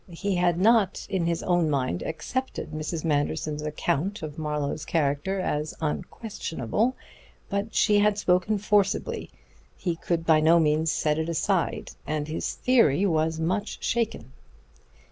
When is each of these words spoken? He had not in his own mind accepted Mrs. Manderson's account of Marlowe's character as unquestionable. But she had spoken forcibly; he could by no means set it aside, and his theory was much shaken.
He 0.09 0.33
had 0.33 0.57
not 0.59 1.05
in 1.11 1.27
his 1.27 1.43
own 1.43 1.69
mind 1.69 2.01
accepted 2.01 2.71
Mrs. 2.71 3.05
Manderson's 3.05 3.61
account 3.61 4.23
of 4.23 4.39
Marlowe's 4.39 4.83
character 4.83 5.39
as 5.39 5.75
unquestionable. 5.79 6.95
But 7.49 7.75
she 7.75 7.99
had 7.99 8.17
spoken 8.17 8.57
forcibly; 8.57 9.29
he 9.77 9.95
could 9.95 10.25
by 10.25 10.39
no 10.39 10.59
means 10.59 10.91
set 10.91 11.19
it 11.19 11.29
aside, 11.29 11.91
and 12.07 12.27
his 12.27 12.51
theory 12.55 13.05
was 13.05 13.39
much 13.39 13.83
shaken. 13.83 14.31